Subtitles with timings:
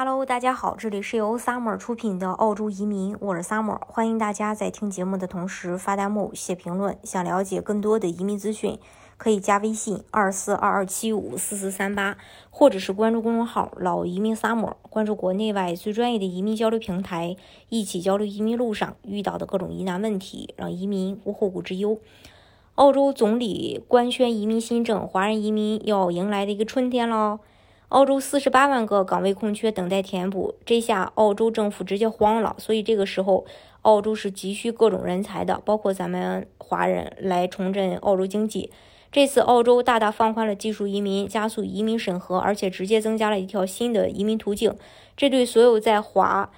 [0.00, 6.96] Hello，大家好，这里是由 Summer 出品的澳洲移民，我是 Summer，欢迎大家在听节目的同时发弹幕、写评论。
[7.02, 8.78] 想了解更多的移民资讯，
[9.16, 12.16] 可以加微信二四二二七五四四三八，
[12.48, 17.36] 或者是关注公众号“老移民 Summer”，关注国内外最专业的移民交流平台，
[17.68, 21.98] 一起交流移民路上遇到的各种疑难问题，让移民无后顾之忧。
[22.76, 27.40] 澳洲总理官宣移民新政，华人移民要迎来的一个春天喽。
[27.88, 32.54] 澳洲四十八万个岗位空缺等待填补，这下澳洲政府直接慌了。
[32.58, 33.46] 所以这个时候，
[33.80, 38.70] 澳洲是急需各种人才的，包括咱们华人来重振澳洲经济。
[39.10, 44.76] 这次澳洲大大放宽了技术移民，加速移民审核，而且直接增加了一条新的移民途径。
[45.16, 46.50] 这对所有在华，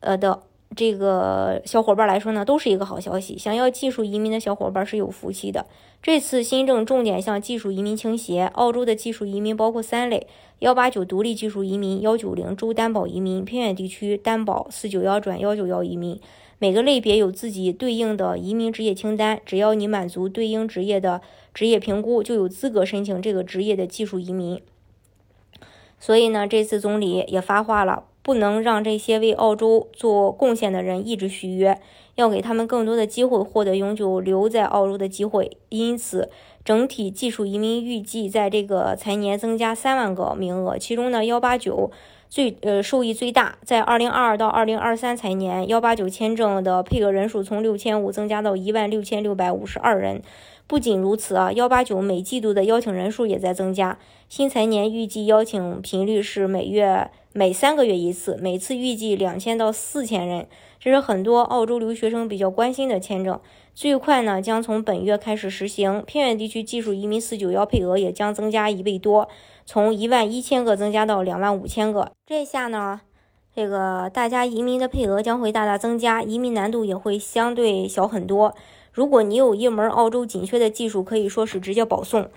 [0.00, 0.42] 呃的。
[0.76, 3.36] 这个小伙伴来说呢，都是一个好消息。
[3.36, 5.66] 想要技术移民的小伙伴是有福气的。
[6.00, 8.44] 这次新政重点向技术移民倾斜。
[8.54, 10.28] 澳洲的技术移民包括三类：
[10.60, 16.20] 幺八九独立技术移民、幺九零州担保移民、偏远地区担保四九幺转幺九幺移民。
[16.60, 21.20] 每个类别有自己对应的移民职业清单，只要你满足对应职业的
[21.54, 24.60] 职业评估，就有资格申请这个职业的技术移民。
[25.98, 28.04] 所以呢，这次总理也发话了。
[28.28, 31.80] 不能让这些为澳洲做贡献的人一直续约，
[32.16, 35.56] 要给他们更多的机会获得永久留在澳洲的机会。
[35.70, 36.28] 因此，
[36.62, 41.90] 整体技术移民预计在这个财年增加三万个名额，其中呢，幺八九
[42.28, 43.56] 最呃受益最大。
[43.64, 50.22] 在二零二二到二零二三财年，幺八九签证的配额人数从六千五增加到一万六千六百五十二人。
[50.66, 53.98] 不仅如此啊，幺八九每季度的邀请人数也在增加。
[54.28, 60.46] 新财年预计邀请频率是每月每三个月一次，每次预计两千到四千人。
[60.78, 63.40] 这是很多澳洲留学生比较关心的签证。
[63.80, 66.02] 最快呢，将从本月开始实行。
[66.04, 69.28] 偏远地区技术移民四九幺配额也将增加一倍多，
[69.64, 72.10] 从一万一千个增加到两万五千个。
[72.26, 73.02] 这下呢，
[73.54, 78.52] 这个大家移民的配额将会大大增加，移民难度也会相对小很多。
[78.90, 82.28] 如果你有一门澳洲紧缺的技术，可以说是直接保送。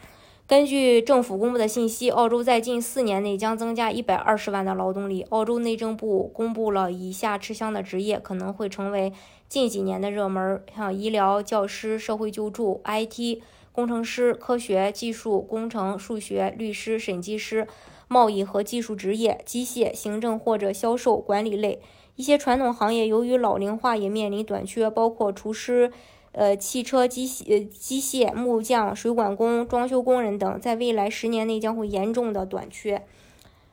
[0.51, 5.21] 根据政府公布的信息，澳洲在近四年内将增加一百二十万的劳动力。
[5.29, 9.13] 澳洲内政部公布了以下吃香的职业可能会成为
[9.47, 13.41] 近几年的热门，像医疗、教师、社会救助、IT、
[13.71, 17.65] 工程师、科学技术、工程、数学、律师、审计师、
[18.09, 21.79] 贸易和技术职业、机械、行政或者销售管理类。
[22.17, 25.93] 一些传统行业由于老龄化也面临短缺，包括厨师。
[26.33, 33.05] 呃，汽车机械、呃机械、木匠、水管工、装修工人等，在未来十年内将会严重的短缺。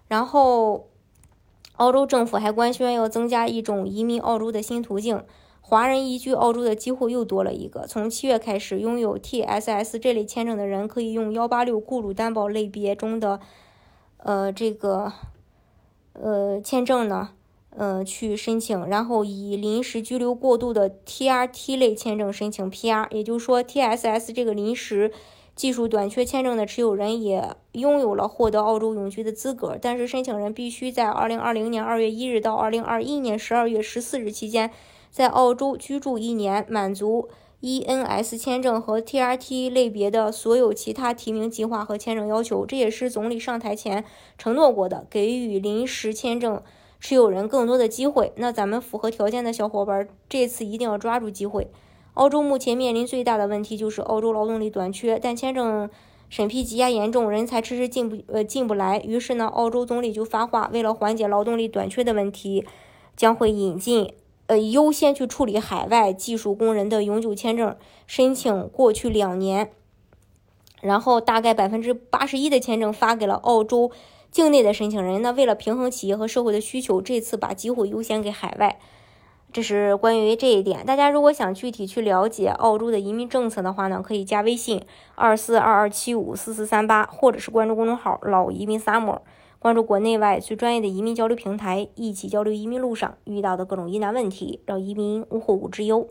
[0.08, 0.88] 然后，
[1.76, 5.22] 澳洲政府还官宣要增加一种移民澳洲的新途径，
[5.60, 7.86] 华人移居澳洲的机会又多了一个。
[7.86, 13.38] 从七月开始，拥有 TSS 这类签证的人可以用幺八六雇主担保类别中的，
[14.16, 15.12] 呃，这个，
[16.14, 17.30] 呃，签证呢。
[17.80, 25.12] 嗯，去申请，然后以临时居留过渡的 TRT 类签证申请 PR，也就是说 TSS 这个临时
[25.54, 34.72] 技术短缺签证的持有人也拥有了获得澳洲永居的资格，但是申请人必须在2020年2月1日到2021年12月14日期间
[35.12, 37.28] 在澳洲居住一年，满足
[37.62, 42.66] ENS 签证和 TRT 类别的所有其他提名计划和签证要求。
[42.66, 44.04] 这也是总理上台前
[44.36, 46.60] 承诺过的，给予临时签证。
[47.00, 51.70] 持有人更多的机会，那咱们符合条件的小伙伴这次一定要抓住机会。
[52.14, 55.88] 澳洲目前面临最大的问题就是澳洲劳动力短缺，但签证
[56.28, 58.98] 审批积压严重，人才迟迟进不呃进不来。
[58.98, 62.66] 于是呢，澳洲总理就发话，为了缓解劳动力短缺的问题，
[63.16, 64.12] 将会引进
[64.46, 67.76] 呃优先去处理海外技术工人的永久签证
[68.08, 68.68] 申请。
[68.70, 69.70] 过去两年，
[70.80, 73.92] 然后大概百分之八十一的签证发给了澳洲。
[74.30, 78.78] 境内的申请人，那为了平衡企业和社会的需求，这次把机会优先给海外，
[79.52, 80.84] 这是关于这一点。
[80.84, 84.82] 大家如果想具体去了解澳洲的移民政策的话呢，可以加微信
[85.14, 89.20] 二四二二七五四四三八，或者是关注公众号“老移民 summer”，
[89.58, 96.06] 关注国内外最专业的移民交流平台，一起交流移民路上遇到的各种疑难问题，让移民无后顾之忧。